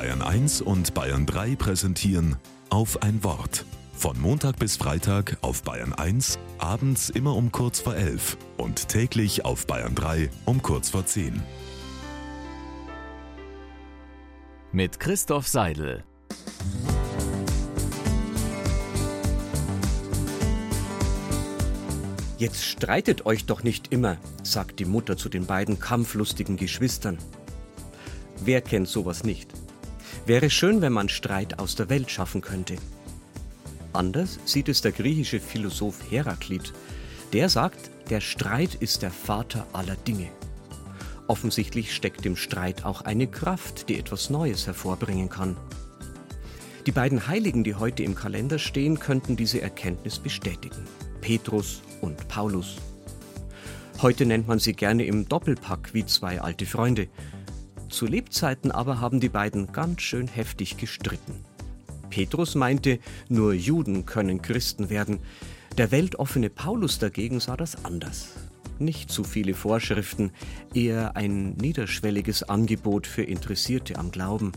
Bayern 0.00 0.22
1 0.22 0.62
und 0.62 0.94
Bayern 0.94 1.26
3 1.26 1.56
präsentieren 1.56 2.36
auf 2.70 3.02
ein 3.02 3.22
Wort. 3.22 3.66
Von 3.92 4.18
Montag 4.18 4.58
bis 4.58 4.78
Freitag 4.78 5.36
auf 5.42 5.62
Bayern 5.62 5.92
1, 5.92 6.38
abends 6.56 7.10
immer 7.10 7.36
um 7.36 7.52
kurz 7.52 7.80
vor 7.80 7.94
11 7.94 8.38
und 8.56 8.88
täglich 8.88 9.44
auf 9.44 9.66
Bayern 9.66 9.94
3 9.94 10.30
um 10.46 10.62
kurz 10.62 10.88
vor 10.88 11.04
10. 11.04 11.42
Mit 14.72 14.98
Christoph 14.98 15.46
Seidel. 15.46 16.02
Jetzt 22.38 22.64
streitet 22.64 23.26
euch 23.26 23.44
doch 23.44 23.62
nicht 23.62 23.92
immer, 23.92 24.16
sagt 24.42 24.78
die 24.78 24.86
Mutter 24.86 25.18
zu 25.18 25.28
den 25.28 25.44
beiden 25.44 25.78
kampflustigen 25.78 26.56
Geschwistern. 26.56 27.18
Wer 28.42 28.62
kennt 28.62 28.88
sowas 28.88 29.24
nicht? 29.24 29.52
Wäre 30.26 30.50
schön, 30.50 30.80
wenn 30.80 30.92
man 30.92 31.08
Streit 31.08 31.58
aus 31.58 31.74
der 31.74 31.88
Welt 31.88 32.10
schaffen 32.10 32.40
könnte. 32.40 32.76
Anders 33.92 34.38
sieht 34.44 34.68
es 34.68 34.82
der 34.82 34.92
griechische 34.92 35.40
Philosoph 35.40 36.10
Heraklit. 36.10 36.72
Der 37.32 37.48
sagt, 37.48 37.90
der 38.10 38.20
Streit 38.20 38.74
ist 38.74 39.02
der 39.02 39.10
Vater 39.10 39.66
aller 39.72 39.96
Dinge. 39.96 40.28
Offensichtlich 41.26 41.94
steckt 41.94 42.26
im 42.26 42.36
Streit 42.36 42.84
auch 42.84 43.02
eine 43.02 43.26
Kraft, 43.26 43.88
die 43.88 43.98
etwas 43.98 44.30
Neues 44.30 44.66
hervorbringen 44.66 45.28
kann. 45.28 45.56
Die 46.86 46.92
beiden 46.92 47.26
Heiligen, 47.26 47.62
die 47.62 47.74
heute 47.74 48.02
im 48.02 48.14
Kalender 48.14 48.58
stehen, 48.58 48.98
könnten 48.98 49.36
diese 49.36 49.60
Erkenntnis 49.60 50.18
bestätigen. 50.18 50.86
Petrus 51.20 51.82
und 52.00 52.26
Paulus. 52.28 52.76
Heute 54.02 54.24
nennt 54.24 54.48
man 54.48 54.58
sie 54.58 54.72
gerne 54.72 55.04
im 55.04 55.28
Doppelpack 55.28 55.92
wie 55.92 56.06
zwei 56.06 56.40
alte 56.40 56.66
Freunde. 56.66 57.08
Zu 57.90 58.06
Lebzeiten 58.06 58.70
aber 58.70 59.00
haben 59.00 59.18
die 59.18 59.28
beiden 59.28 59.72
ganz 59.72 60.02
schön 60.02 60.28
heftig 60.28 60.76
gestritten. 60.76 61.44
Petrus 62.08 62.54
meinte, 62.54 63.00
nur 63.28 63.52
Juden 63.52 64.06
können 64.06 64.40
Christen 64.42 64.90
werden. 64.90 65.18
Der 65.76 65.90
weltoffene 65.90 66.50
Paulus 66.50 66.98
dagegen 66.98 67.40
sah 67.40 67.56
das 67.56 67.84
anders. 67.84 68.30
Nicht 68.78 69.10
zu 69.10 69.24
viele 69.24 69.54
Vorschriften, 69.54 70.30
eher 70.72 71.16
ein 71.16 71.54
niederschwelliges 71.54 72.44
Angebot 72.44 73.06
für 73.06 73.22
Interessierte 73.22 73.96
am 73.98 74.10
Glauben. 74.10 74.52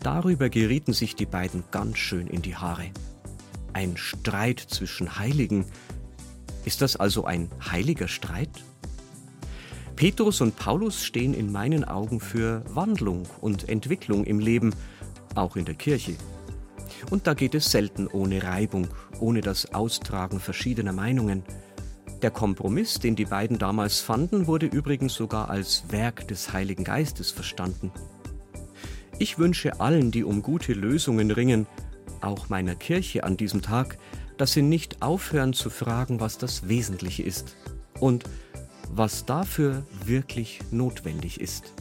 Darüber 0.00 0.48
gerieten 0.48 0.92
sich 0.92 1.16
die 1.16 1.26
beiden 1.26 1.64
ganz 1.70 1.98
schön 1.98 2.26
in 2.26 2.42
die 2.42 2.54
Haare. 2.54 2.90
Ein 3.72 3.96
Streit 3.96 4.60
zwischen 4.60 5.18
Heiligen. 5.18 5.64
Ist 6.64 6.82
das 6.82 6.96
also 6.96 7.24
ein 7.24 7.50
heiliger 7.70 8.08
Streit? 8.08 8.50
Petrus 10.00 10.40
und 10.40 10.56
Paulus 10.56 11.04
stehen 11.04 11.34
in 11.34 11.52
meinen 11.52 11.84
Augen 11.84 12.20
für 12.20 12.62
Wandlung 12.72 13.24
und 13.42 13.68
Entwicklung 13.68 14.24
im 14.24 14.38
Leben, 14.38 14.74
auch 15.34 15.56
in 15.56 15.66
der 15.66 15.74
Kirche. 15.74 16.14
Und 17.10 17.26
da 17.26 17.34
geht 17.34 17.54
es 17.54 17.70
selten 17.70 18.06
ohne 18.06 18.42
Reibung, 18.42 18.88
ohne 19.20 19.42
das 19.42 19.74
Austragen 19.74 20.40
verschiedener 20.40 20.94
Meinungen. 20.94 21.42
Der 22.22 22.30
Kompromiss, 22.30 22.94
den 22.94 23.14
die 23.14 23.26
beiden 23.26 23.58
damals 23.58 24.00
fanden, 24.00 24.46
wurde 24.46 24.64
übrigens 24.64 25.12
sogar 25.12 25.50
als 25.50 25.84
Werk 25.90 26.26
des 26.28 26.50
Heiligen 26.50 26.84
Geistes 26.84 27.30
verstanden. 27.30 27.92
Ich 29.18 29.38
wünsche 29.38 29.80
allen, 29.80 30.10
die 30.12 30.24
um 30.24 30.40
gute 30.40 30.72
Lösungen 30.72 31.30
ringen, 31.30 31.66
auch 32.22 32.48
meiner 32.48 32.74
Kirche 32.74 33.24
an 33.24 33.36
diesem 33.36 33.60
Tag, 33.60 33.98
dass 34.38 34.52
sie 34.52 34.62
nicht 34.62 35.02
aufhören 35.02 35.52
zu 35.52 35.68
fragen, 35.68 36.20
was 36.20 36.38
das 36.38 36.68
Wesentliche 36.68 37.22
ist 37.22 37.54
und 38.00 38.24
was 38.92 39.24
dafür 39.24 39.84
wirklich 40.04 40.60
notwendig 40.70 41.40
ist. 41.40 41.72